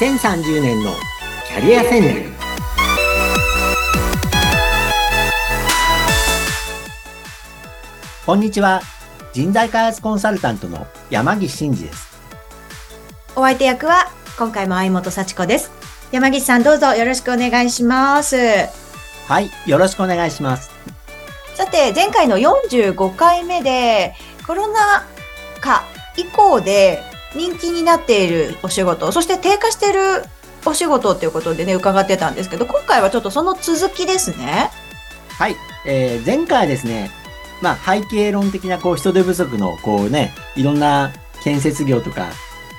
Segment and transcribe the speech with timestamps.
[0.00, 0.92] 2030年の
[1.46, 2.32] キャリア戦略
[8.24, 8.80] こんにちは
[9.34, 12.18] 人材開発コンサルタントの山岸真嗣です
[13.36, 14.06] お相手役は
[14.38, 15.70] 今回も相本幸子です。
[16.12, 18.36] 山岸さんどうぞよろしくお願いします。
[18.36, 20.70] はいよろしくお願いします
[21.54, 24.14] さて前回の45回目で
[24.46, 25.06] コロナ
[25.60, 25.84] 禍
[26.16, 30.24] 以降で人気になっているお仕事、そして低下している
[30.66, 34.70] お仕事ということでね伺ってたんですけど、今回はちょっとその続きですね。
[35.38, 37.10] はい、えー、前回はですね
[37.62, 42.30] まあ背景論的なこう人手不足のこうねいろんな建設業とか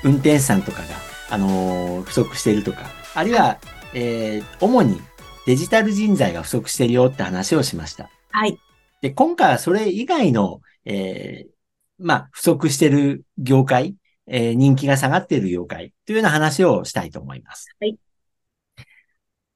[0.04, 0.86] 運転手さんとかが、
[1.30, 3.58] あのー不足しているとかあるいは、
[3.94, 5.00] えー主に
[5.46, 8.08] デジタル人材が不足しているよって話をしました。
[8.30, 8.58] はい。
[9.00, 11.52] で、今回はそれ以外の、えー
[11.98, 17.68] まあ、不足している業界、えー人気が下がっている業界というような話をしたいと思います。
[17.80, 17.98] はい。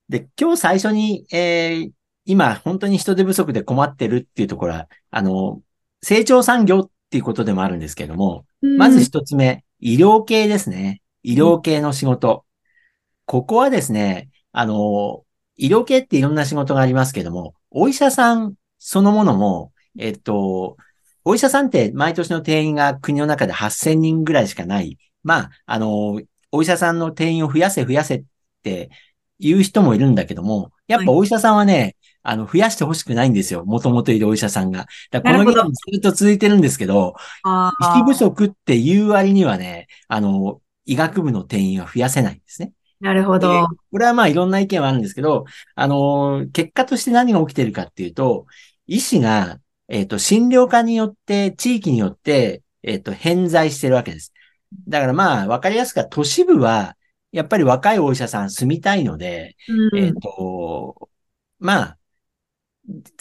[0.09, 1.93] で、今日最初に、えー
[2.29, 5.63] 今本当に人手不足で困ってるっていうところは、あの、
[6.03, 8.45] 成長産業っていうことでもあるんですけども、
[8.77, 11.03] まず一つ目、医療系ですね。
[11.23, 12.45] 医療系の仕事。
[13.27, 15.25] ここはですね、あの、
[15.57, 20.77] 医療系っていろんな仕事がありますけども、お医者さんそのものも、えっと、
[21.29, 24.97] お医者さんって毎年の定員が国の中で8000人ぐらいしかない。
[25.25, 26.21] まあ、あの、
[26.53, 28.25] お医者さんの定員を増やせ増やせっ
[28.63, 28.91] て
[29.41, 33.65] 言う人もいるんだけども、やっぱお医者さんはね、あの、増やしてほしくないんですよ。
[33.65, 34.87] もともといるお医者さんが。
[35.11, 42.71] だからこの議論ずっと続いてるんですけど、あ医師不足っていう割にはね、あの、医学部の定員は増やせないんですね。
[43.01, 43.67] なるほでど。
[43.91, 48.47] これはまあいろんな意見はあるんですけど、あの、結果として何が起きてるかっていうと、
[48.87, 54.33] 医師が、えっ、と、診療科によって、地域によって、えっ、と、偏在してるわけです。
[54.89, 56.97] だからまあ、わかりやすくは都市部は、
[57.33, 61.09] やっぱり若いお医者さん住みたいので、うんえっ、と、
[61.59, 61.99] まあ、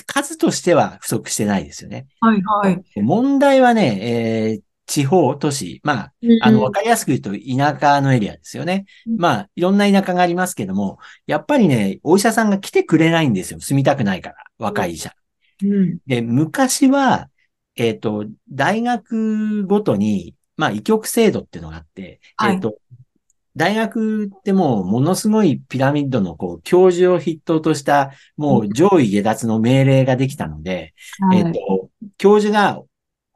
[0.06, 2.08] 数としては不足してないですよね。
[2.20, 3.02] はいはい。
[3.02, 8.86] 問題はね、えー地方、都市、まあ、あの、わかりやすく言うと田舎のエリアですよね。
[9.08, 13.60] うんまあ、いろんな田舎がありますけども、やっぱりね、お医者さんが来てくれないんですよ。
[13.60, 15.10] 住みたくないから、若い医者。
[15.10, 15.25] うん
[16.06, 17.30] で、昔は、
[17.76, 22.78] えっ、と、大学ごとに、まあ、医局制度っていうのがあって、はいえっ、と、
[23.56, 32.82] 大学ってもうものすごいピラミッドのこう教授を筆頭としたもう上位下脱の命令ができたので、はいえっ、と、教授が、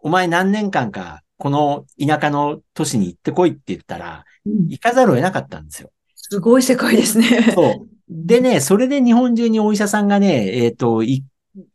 [0.01, 5.91] お前何年間か、この田舎の都市に行ってこいって言ったら、うん行かざるを得なかったんですよ。
[6.15, 7.51] すごい世界ですね。
[7.53, 7.89] そう。
[8.09, 11.23] でね、それで日本中にお医者さんがね、えっ、と、い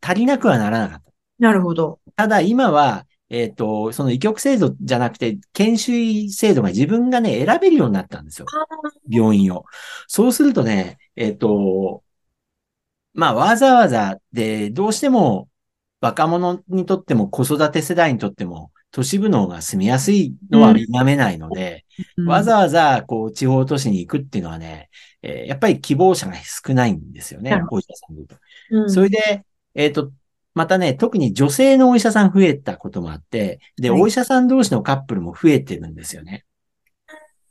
[0.01, 1.11] 足りなくはならなかった。
[1.39, 1.99] なるほど。
[2.15, 8.45] ただ今は、えっ、と、その医局制度じゃなくて、研修医制度が自分がね、選べるようになったんですよ。
[9.09, 9.65] 病院を。
[10.07, 12.03] そうするとね、えっ、と、
[13.13, 15.49] まあ、わざわざで、どうしても
[16.01, 21.85] 若者にとっても子育て世代にとっても、都市部の方が住みやすいのは否めないので、
[22.25, 24.89] わざわざ、こう、地方都市に行くっていうのはね、
[25.21, 28.35] えーやっぱり希望者が少ないんですよねお医者さんで言うと。
[28.71, 29.43] うんそれで、
[29.75, 30.11] えっ、と、
[30.53, 36.45] またね、特に女性のお医者さん増えたこともあって、で、はいお医者さん同士のカップルも増えてるんですよね。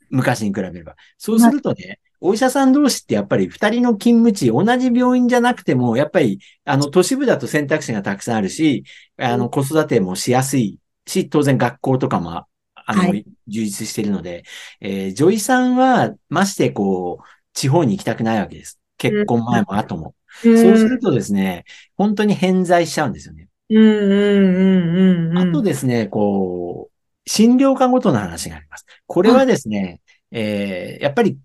[0.09, 0.95] 昔に比べれば。
[1.17, 8.83] そうするとね、お医者さん同士ってやっぱり二人の勤務地、同じ病院じゃなくても、やっぱり、あの、都市部だと選択肢がたくさんあるし、
[9.17, 14.43] あの、子育てもしやすいし、当然学校とかも、あの、はい充実しているので、
[14.81, 18.79] えー女医さんは、ましてこう、地方に行きたくないわけです。
[18.97, 20.07] 結婚前も後も。
[20.07, 21.63] うんそうするとですね、
[21.95, 23.47] 本当に偏在しちゃうんですよね。
[23.69, 25.37] うんうんうん。
[25.37, 28.85] あとですね、こう、診療科ごとの話があります。
[29.07, 30.01] これはですね、
[30.31, 31.37] えーやっぱり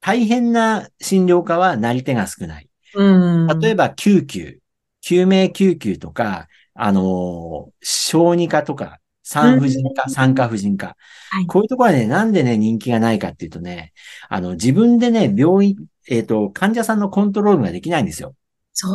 [0.00, 2.68] 大変な診療科はなり手が少ない。
[2.94, 4.58] うん、例えば救急、
[5.02, 10.96] 救命救急とか、あのー小児科とか、産婦人科、うん産科婦人科。
[11.30, 13.92] はいこういうところはね、なんでね、人気がないかっていうとね、
[14.28, 15.76] あの、自分でね、病院、
[16.08, 18.34] えっ、と、患者さんのコントロールができないんですよ。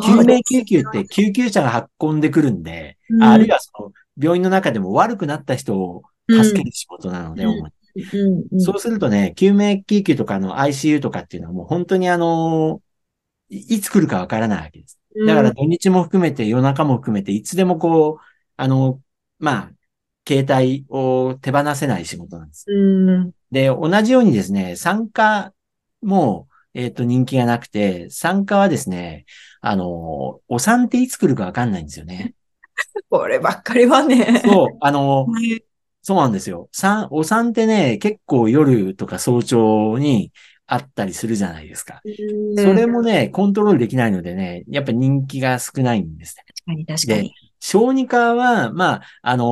[0.06, 0.26] 救命そう。
[0.26, 3.24] です救急って救急車が運んでくるんで、うん。
[3.24, 7.52] あるいはその病院の中でも悪くなった人を助ける仕事なので、うん。
[7.52, 8.62] うんうん。
[8.62, 12.82] そうするとね、救命救急とかの ICU とかっていうのはもう本当にあの
[13.50, 15.00] いいつ来るかわからないわけです。
[15.28, 18.24] だから土日も含めて夜中も含めていつでもこう、
[18.58, 19.00] あの、
[19.40, 19.72] まあ、
[20.28, 22.66] 携帯を手放せない仕事なんです。
[22.68, 25.54] うん、で、同じようにですね、参加
[26.02, 29.26] も、えっ、と、人気がなくて、参加はですね、
[29.62, 32.34] あの、お産っていつ来るかわかんないんですよね。
[33.10, 34.42] こればっかりはね。
[34.44, 35.64] そう、あの、はい
[36.06, 36.68] そうなんですよ。
[36.74, 40.34] 産、お産ってね、結構夜とか早朝に、
[40.66, 42.02] あったりするじゃないですか。
[42.58, 46.44] それもね、コントロールできないのでね、やっぱ人気が少ないんですね。
[46.48, 47.34] 確かに、確かに。
[47.66, 49.48] 小児科は、まあ、あのー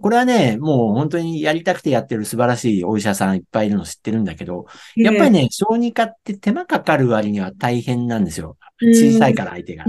[0.00, 4.66] これはね、もう本当にやりたくてやってる素晴らしいお医者さんいっぱいいるの知ってるんだけど、
[5.00, 8.56] やっぱりね、小児科って手間かかる割には大変なんですよ。
[8.90, 9.84] 小さいから相手が。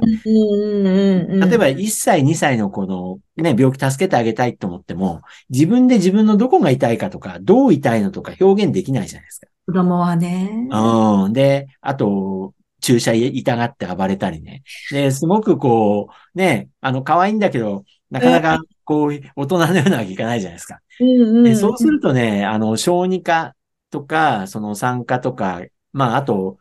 [1.40, 9.48] 例例えば1歳、2歳の子のね、病気助けてあげたいと思っても、自分で自分のどこが痛いかとか、どう痛いのとか表現できないじゃないですか。
[9.66, 10.68] 子供はね。
[10.72, 11.34] うん。
[11.34, 12.54] で、あと、
[12.84, 14.62] 注射痛がって暴れたりね。
[14.92, 20.80] で、すごくこう、ね、あの、可愛いんだけど、なかなか、こう、大人のようなわけいかないじゃないですか。
[21.00, 23.56] うんでそうするとね、あの、小児科
[23.90, 25.62] とか、その産科とか、
[25.94, 26.58] まあ、あと、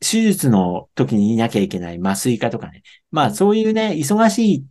[0.00, 2.82] 手術の時にいなきゃいけない麻酔科とかね。
[3.12, 4.66] まあ、そういうね、忙しい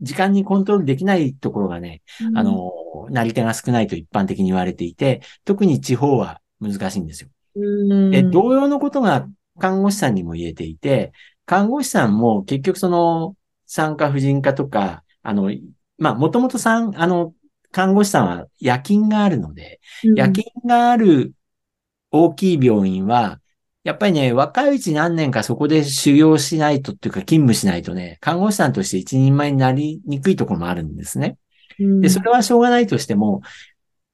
[0.00, 2.02] 時間にコントロールできないところがね、
[2.36, 2.72] あ、の、
[3.10, 7.30] なり手が少ないと一般的に言われていて、特に地方は難しいんですよ。
[7.56, 9.26] うんで、同様のことが
[9.58, 11.12] 看護師さんにも言えていて、
[11.44, 13.36] 看護師さんも結局その
[13.66, 15.50] 産科婦人科とか、あの、
[15.98, 17.34] まあ、もともとさん、あの、
[17.72, 21.34] 看護師さんは夜勤があるので、夜勤がある
[22.10, 23.40] 大きい病院は、
[23.84, 31.38] やっぱりね、若いうち何年かそこで修行しないとっていうか勤務しないとね、看護師さんとして一人前になりにくいところもあるんですね。
[31.78, 33.42] うんで、それはしょうがないとしても、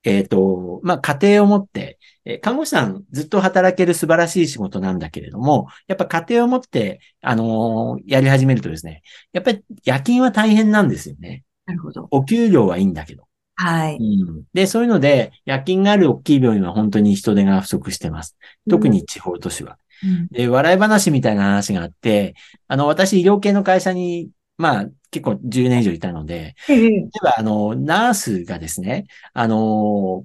[0.04, 9.02] えっ、と、まあ、家庭を持って、えー看護師さんずっと働ける素晴らしい仕事なんだけれども、やっぱ家庭を持って、あのーやり始めるとですね、
[9.32, 11.44] やっぱり夜勤は大変なんですよね。
[11.66, 12.08] なるほど。
[12.10, 13.24] お給料はいいんだけど。
[13.54, 13.96] はい。
[13.96, 14.00] う
[14.40, 18.36] ん、で、そういうので、夜勤がある大きい病院は本当に人手が不足してます。
[18.68, 19.78] 特に地方都市は。
[20.02, 20.26] うん。
[20.28, 22.34] で、笑い話みたいな話があって、
[22.66, 24.30] あの、私医療系の会社に、
[24.62, 30.24] まあ、結構10年以上いたので、ええ例えば、あの、ナースがですね、あの、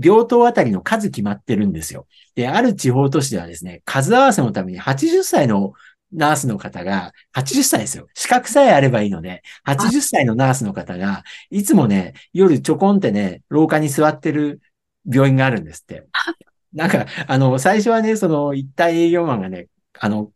[0.00, 2.06] 病棟あたりの数決まってるんですよ。
[2.34, 5.72] で、ある地方都市ではですね、数合わせのために80歳の
[6.12, 8.06] ナースの方が、80歳ですよ。
[8.14, 14.60] 資格さえあればいいので、80歳のナースの方が、いつもね、夜ちょこんってね、廊下に座ってる
[15.10, 16.04] 病院があるんですって。
[16.72, 19.66] なんか、あの、最初はね、その、一体営業マンがね、
[19.98, 20.30] あの、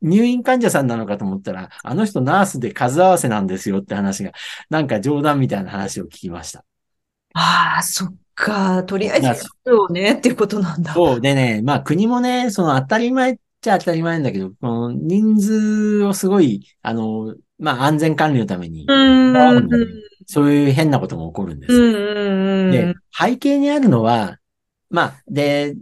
[0.00, 4.32] 入院患者さんなのかと思ったら、あの人ナースで数合わせなんですよって話が、
[4.70, 6.64] なんか冗談みたいな話を聞きました。
[7.34, 8.84] ああ、そっか。
[8.84, 9.50] とりあえずまあそ
[9.88, 10.94] うねっていうことなんだ。
[10.94, 11.20] そう。
[11.20, 18.86] でね、まあ国もね、その当たり前っちゃ当たり前なんだけど、この人数をすごい、あの、まあ安全管理のために、
[20.26, 22.72] そういう変なことも起こるんです。
[22.72, 24.38] で、背景にあるのは、
[24.90, 25.74] まあ、で、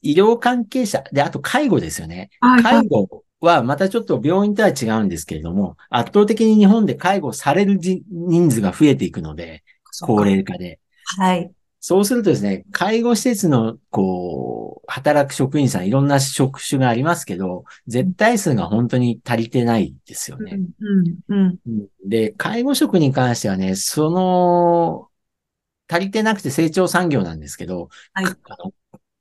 [0.00, 2.30] 医療関係者、で、あと介護ですよね。
[2.40, 9.62] はい介護はまたちょっと病院とは違うんですけれども、圧倒的に日本で介護されるじ人数が増えていくので、
[10.02, 10.80] 高齢化で。
[11.18, 11.50] はい。
[11.86, 20.60] そうするとですね、介護施設の、こう、働く職員さん、いろんな職種がありますけど、絶対数が本当に足りてないですよね。
[20.80, 25.10] うんうんうんで、介護職に関してはね、その、
[25.86, 28.72] 足りてなくて成長産業なんですけど、はいかあの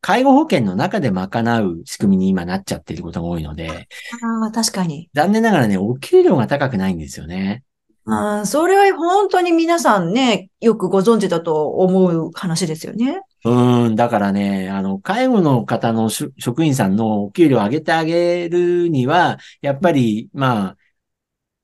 [0.05, 3.87] 介護保険の中で賄う仕組みに今なっちゃっていることが多いので、
[4.21, 5.09] ああ、確かに。
[5.13, 7.63] 残念ながらね、お給料が高くないんですよね。
[8.05, 13.21] ああ、それは本当に皆さんね、よくご存知だと思う話ですよね。
[13.45, 20.77] うーん、だからね、あの、介護の方のし職員さんのお給料を上げてあげるには、やっぱり、まあ、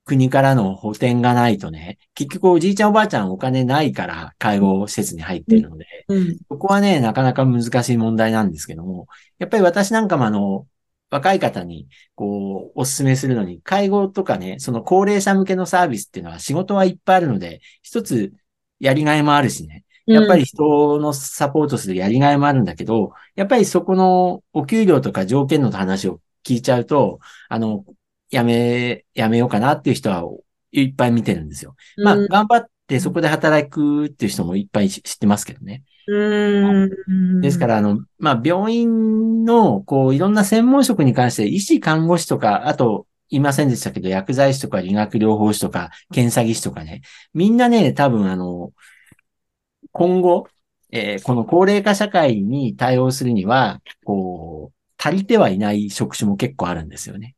[0.10, 6.38] 国からの補填がないとね、結局おじいちゃんおばあちゃんお金ないから介護施設に入ってるので、うん。
[6.50, 10.66] そこはね、なかなか難しい問題なんですけども、やっぱり私なんかもあの、
[11.12, 18.34] 若い方に、こう、お勧めするのに、介護とかね、その高齢者向けのサービスっていうのは仕事はいっぱいあるので、一つ
[18.80, 27.86] やりがいもあるしね、やっぱり人のサポートするやりがいもあるんだけど、やっぱりそこのお給料とか条件の話を聞いちゃうと、あの、
[28.30, 30.24] やめ、やめようかなっていう人は
[30.72, 31.76] いっぱい見てるんですよ。
[31.98, 35.84] うん、まあ、頑張ってそこで働くっていう人もいっぱい知知ってますけどね。
[36.08, 37.42] うん。
[37.42, 47.02] ですから、あの、まあ、病院の、こう、いろんな専門職に関して、医師、看護師とか、あと、いませんでしたけど、薬剤師とか理学療法士とか、検査技師とかね、
[47.34, 48.72] みんなね、多分あの、
[49.92, 50.48] 今後、
[50.92, 57.36] えーこの高齢化社会に対応するには、こう、足りてはいない職種も結構あるんですよね。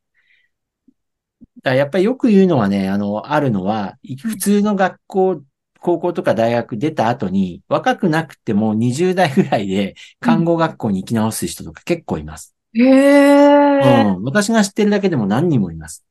[1.64, 5.42] やっぱりよく言うのはね、あの、あるのは、い普通の学校、
[5.80, 12.56] 高校とか大学出た後に、若くなくても20代ぐらいで看護学校に行き直す人とか結構います。
[12.74, 14.14] へえ。
[14.14, 14.24] うん。
[14.24, 16.06] 私が知ってるだけでも何人もいます。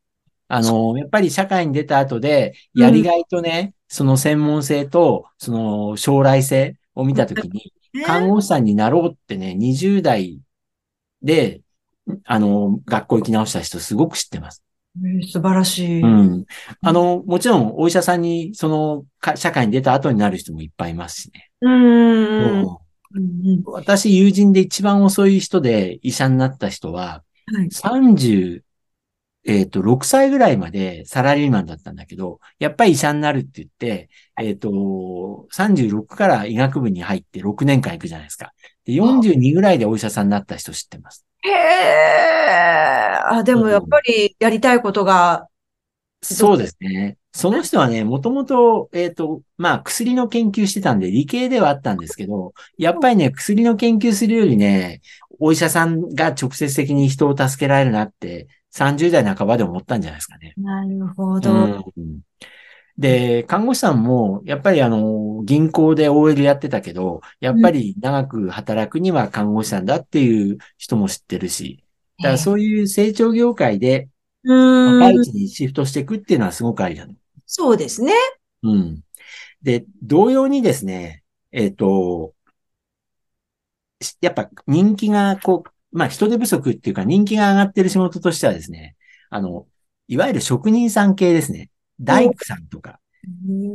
[0.48, 7.72] あの、やっぱり社会に出た後で、やりがいとね、その専門性と、その将来性を見たときに、
[8.04, 10.40] 看護師さんになろうってね、20代
[11.22, 11.60] で、
[12.24, 14.64] あの、学校行き直した人すごく知ってます。
[15.02, 16.02] えー素晴らしい。
[16.02, 16.44] うん。
[16.82, 21.50] あの、もちろんお医者さんに、その、か社会に出た後になる人もいっぱいいますしね。
[21.60, 22.78] うーん。
[23.66, 27.70] 私、友人で一番遅い人で医者になった人は、はい。
[27.70, 28.64] 30、
[29.44, 38.52] えっ、と、6歳ぐらいまでサラリーマンだったんだけど、やっぱり医者になるって言って、えっ、と、36から医学部に入って6年間行くじゃないですか。
[38.84, 41.26] で、42ぐらいでお医者さんになった人知ってます。
[41.42, 43.20] へえ。
[43.24, 45.48] あ、でもやっぱりやりたいことが、
[46.22, 47.16] そうですね。
[47.32, 55.00] その人はね、もともと、えっ、と、まあ、薬の研究してたんで、理系ではあったんですけど、やっぱりね、薬の研究するよりね、
[55.38, 60.52] お医者さんが直接的に人を助けられるなって、30代半ばで思ったんじゃないですかね。
[60.56, 61.52] なるほうど。
[61.52, 61.84] ん
[63.00, 71.82] で、看護師さんも、やっぱりあの、銀行で OL やってたけど、やっぱり長く働くには看護師さんだっていう人も知ってるし、
[72.18, 74.08] だからそういう成長業界で。
[74.42, 77.14] 若いうちにシフトしていくっていうのはすごくありだね。
[77.46, 78.12] そうですね。
[78.62, 79.00] うん。
[79.62, 82.34] で、同様にですね、えっ、と、
[84.02, 88.96] しやっぱ人気がこう、まあ人手不足っていうか人気が上がってる仕事としてはですね、
[89.30, 89.66] あの、
[90.06, 91.69] いわゆる職人さん系ですね。
[92.00, 93.00] 大工さんとか、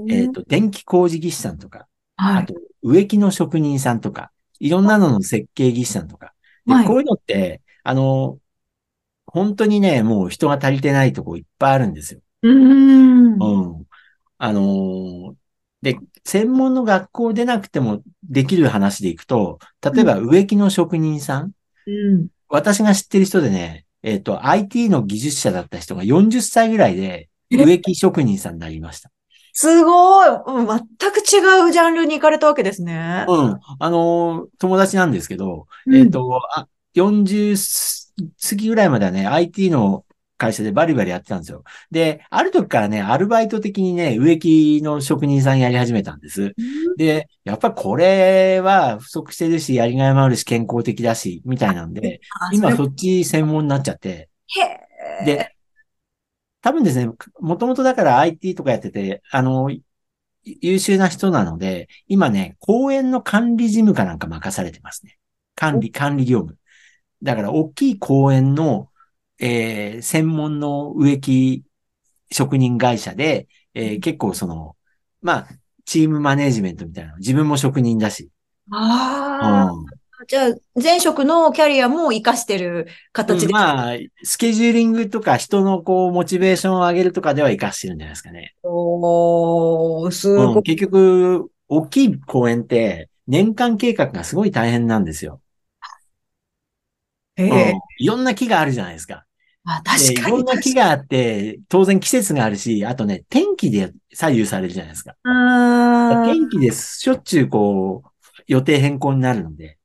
[0.10, 2.44] えっ、と、電気工事技師さんとか、はい。
[2.44, 6.34] あと植木の職人さんとか、いろんなのの設計技師さんとか。
[6.66, 8.40] ではいこういうのって、あの、
[9.28, 12.22] 本当にね、もう人が足りてないとこいっぱいあるんですよ。
[12.42, 13.34] うーん。
[13.34, 13.86] うん。
[14.38, 15.36] あのー
[15.82, 21.52] で、専門の学校でなくてもできる話でいくと、例えば植木の職人さん、
[21.86, 22.28] うん。
[22.48, 29.12] 私が知ってる人でね、えっ、と、IT の技術者だった人が40歳ぐらいで植木職人さんになりました。
[29.54, 30.30] すごい。
[30.30, 33.26] うん全く違うジャンルに行かれたわけですね。
[33.28, 33.60] うん。
[33.80, 37.56] あのー友達なんですけど、うんえっ、と、あ、40
[38.50, 40.06] 過ぎぐらいまではね、IT の
[40.38, 41.64] 会社でバリバリやってたんですよ。
[41.92, 46.54] で、ある時からね、アルバイト的にね、植木の職人さんやり始めたんです。
[46.98, 52.20] で、やっぱりこれは不足してるし、やりがいもあるし、健康的だし、みたいなんで、
[52.52, 55.55] 今そっち専門になっちゃって、れへーで、
[56.66, 59.84] 多分ですね、もともとだから IT とかやってて、あの、い
[60.44, 65.18] 優秀な人なので、今ね、公園の管理事務かなんか任されてますね。
[65.56, 66.58] 管理、管理業務。
[67.24, 68.92] だから、大きい公園の、
[69.40, 71.66] えー専門の植木
[72.32, 74.78] 職人会社で、えー結構その、
[75.22, 75.50] まあ、
[75.86, 78.30] チームマネージメントみたいなの、自分も職人だし。
[79.42, 79.75] ああ、うん
[80.28, 83.46] じゃあ、前職のキャリアも活かしてる形で。
[83.48, 88.56] うんまあ、スケジューリングとか人のこう、モチベーションを上げるとかでは活かしてるんじゃないですかね。
[88.64, 90.64] おー、すうん、ごい。
[90.64, 95.42] 結局、大きい公園って、年間計画がすごい大変なんですよ。
[97.38, 97.74] うんへえ。
[98.00, 99.26] いろんな木があるじゃないですか。
[99.66, 100.38] あ、確かに。
[100.38, 105.16] ろんな木があって、当然季節があるし、あとね、天気で左右されるじゃないですか。
[106.26, 108.10] 天気でしょっちゅうこう、
[108.48, 109.78] 予定変更になるので。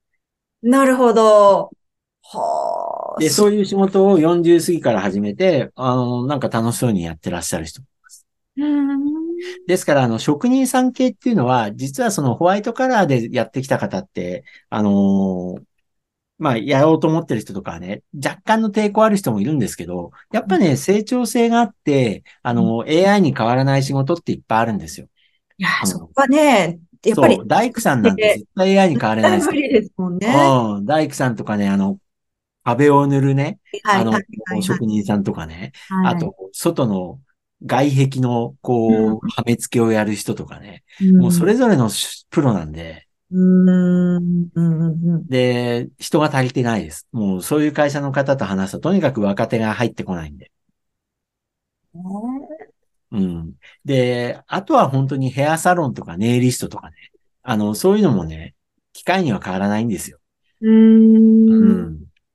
[0.63, 1.75] なるほど。
[2.23, 3.21] はあ。
[3.21, 7.83] で、そういう仕事を40過ぎから始めて、あの、なんか楽しそうにやってらっしゃる人。
[8.57, 9.37] うーん。
[9.67, 15.65] ですから、あの、職人さん系っていうのは、実はそのホワイトカラーでやってきた方って、あのー
[16.39, 25.09] まあ、やろうと思ってる人とかはね、若干の抵抗ある人もいるんですけど、やっぱね、成長性があって、あの、AI に変わらない仕事っていっぱいあるんですよ。
[25.59, 29.53] いやう、んそこはね、やっぱりそう、大工さんなんて絶対 AI に変われないですよ。
[29.53, 30.27] 無理ですもんね。
[30.29, 31.99] うん、大工さんとかね、あの、
[32.65, 36.15] 壁を塗るね、はい、あのはい、はい、職人さんとかね、はい。
[36.15, 37.21] あと、外の
[37.65, 41.91] 外壁の、こう、うんはめ付けをやる人とかね、うん、もうそれぞれの
[42.31, 44.49] プロなんで、うん。
[45.29, 47.07] で、人が足りてないです。
[47.13, 50.51] もうそういう会社の方と話すと、とにかく若手が入ってこないんで。
[53.13, 53.55] うん。
[53.85, 56.97] で、あとは本当にヘアサロンとかネイリストとかね。
[57.43, 58.55] あの、そういうのもね、
[58.93, 60.19] 機械には変わらないんですよ。
[60.61, 61.89] うんん。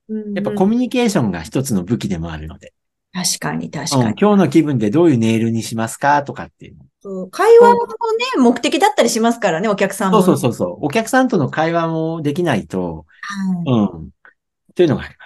[0.08, 2.72] うんやっぱコミュニケーションが一つの武器でもあるので。
[3.12, 4.16] 確かに、確うんかに。
[4.20, 6.84] 今日の気分でどういうネイルにしますかとかっていうの。
[7.00, 7.86] そう会話のね、
[8.38, 10.22] 目的だったりしますからね、お客さんも。
[10.22, 10.86] そうそうそうそう。
[10.86, 13.96] お客さんとの会話もできないと、はい。
[13.96, 14.10] うん。
[14.74, 15.25] というのがありま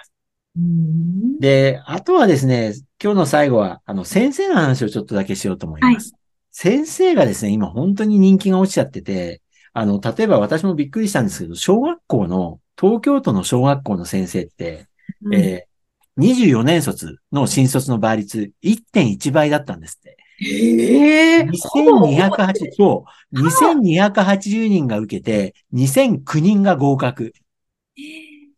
[0.57, 1.39] うん。
[1.39, 6.13] で、あとはですね、今日の最後は、あの、先生の話をちょっとだけしようと思います。
[6.51, 9.41] 先生がですね、今本当に人気が落ちちゃってて、
[9.73, 14.87] あの、例えば私もびっくりしたんですけど、小学校の、東京都の小学校の先生って、
[15.23, 15.35] うん。
[15.35, 15.71] えー
[16.17, 20.17] 24年卒の新卒の倍率1.1倍だったんですって。
[20.41, 21.39] え。
[21.39, 27.33] え2280、そう、2280人が受けて、2009人が合格。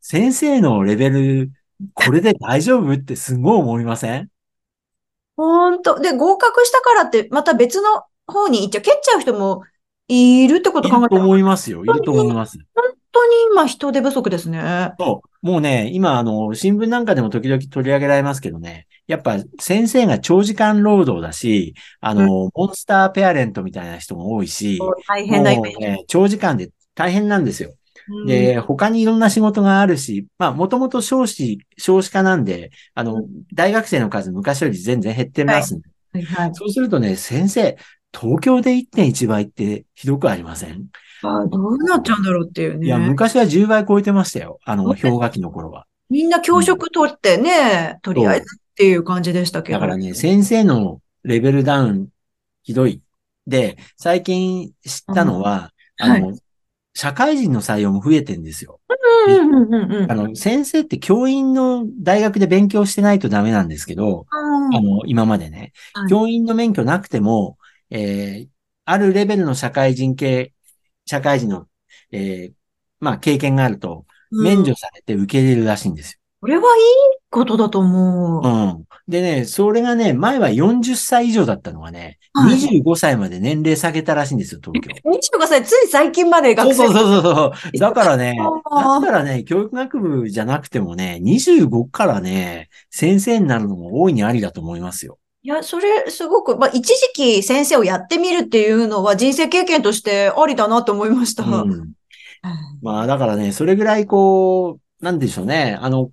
[0.01, 1.51] 先生のレベル、
[1.93, 2.93] これで大丈夫？
[2.93, 4.29] ってすごい思いません？
[5.35, 5.99] ほんと。
[5.99, 9.63] で、合格したからって、また別の方に行っちゃう、蹴っちゃう人も
[10.07, 11.83] いるってこと考えたら、いると思いますよ。
[11.83, 12.57] いると思います。
[12.75, 14.93] 本当に今人手不足ですね。
[14.99, 15.45] そう。
[15.45, 25.79] もうね、今、あの、新聞なんかでも時々取り上げられますけどね、やっぱ先生が長時間労働だし、あの、モンスターペアレントみたいな人も多いし、大変なイメージ。
[25.79, 27.73] ね、長時間で大変なんですよ。
[28.09, 35.75] うんで、他にいろんな仕事があるし、まあ、もともと少子、少子化なんで、あの、う大学生の数昔より全然減ってます
[36.11, 36.51] はいはい。
[36.53, 37.77] そうするとね、先生、
[38.13, 40.85] 東京で1.1倍ってひどくありません？
[41.23, 42.85] あどうなっちゃうんだろうっていうね。
[42.85, 44.59] いや、昔は10倍超えてましたよ。
[44.65, 45.85] あの、氷河期の頃は。
[46.09, 49.79] みんな教職取ってね、とりあえずっていう感じでしたけど。
[49.79, 52.09] だからね、先生のレベルダウン、
[52.63, 53.01] ひどい。
[53.47, 56.37] で、最近知ったのは、うんあの、
[56.93, 58.79] 社会人の採用も増えてんですよ。
[60.09, 64.75] あの、先生って教員の大学で勉強してないとダメなんですけど、うん。
[64.75, 66.09] あの、今までね、はい。
[66.09, 67.57] 教員の免許なくても、
[67.89, 68.47] えー、
[68.85, 70.53] あるレベルの社会人系、
[71.05, 71.67] 社会人の、
[72.11, 72.53] えー、
[72.99, 76.83] まあ、経験があると、免除されて受け入れるらしいんですこれはいい
[77.29, 78.45] ことだと思う。
[78.45, 78.53] よ。
[78.53, 78.83] うん。
[79.07, 85.09] でね、それがね、前は40歳以上だったのがね、はい25歳まで年齢下げたらしいんですよ、東京。
[85.09, 87.77] 25歳、つい最近まで学生そうそうそうそう。
[87.79, 95.19] だからね、だあーったらね、教育学部じゃなくてもね、25からね、先生になるのも大いにありだと思いますよ。
[95.43, 101.43] いや、それ、すごく、まあ、一時期先生をやってみるっていうのは人生経験としてありだなと思いました。
[101.45, 101.91] うん。
[102.81, 105.77] まあ、だからね、それぐらいこう、なんでしょうね。
[105.81, 106.11] あの、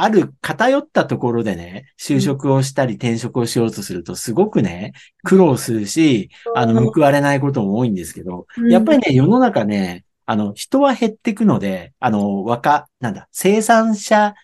[0.00, 4.92] ある偏ったところでね、就職をしたり転職をしようとすると、すごくね、
[5.24, 14.34] 苦労するし、あの、報われないことも多いんですけど、うんやっぱりね、世の中ね、あの、人は減っていくので、あの、若、なんだ、生産者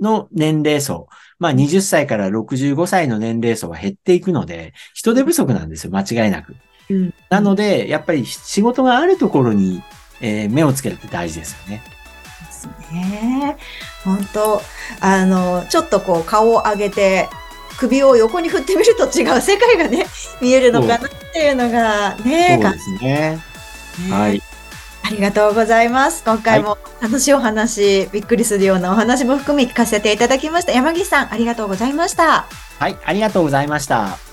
[0.00, 6.54] の年齢層、まあ20歳から65歳の年齢層は減っていくので、人手不足なんですよ、間違いなく。
[6.90, 9.82] うんなので、やっぱり仕事があるところに、
[10.20, 11.82] えー目をつけるって大事ですよね。
[12.92, 13.56] ね。
[14.04, 14.62] 本当
[15.00, 17.28] あの、ちょっとこう顔を上げて、
[17.78, 20.06] 首を横に振ってみると違う世界がね、
[20.40, 23.38] 見えるのかなっていうのがね、そうですね。
[24.08, 24.42] 感はい。
[25.02, 26.22] ありがとうございます。
[26.24, 30.72] 今回も楽しいお話、びっくりするようなお話も含め聞かせていただきました。
[30.72, 32.46] 山岸さん、ありがとうございました。
[32.78, 34.27] はい、ありがとうございました。